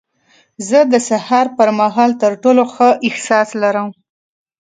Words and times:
زه 0.67 0.79
د 0.91 0.93
سهار 1.09 1.47
پر 1.57 1.69
مهال 1.79 2.11
تر 2.21 2.31
ټولو 2.43 2.63
ښه 2.73 2.89
احساس 3.07 3.49
لرم. 3.61 3.87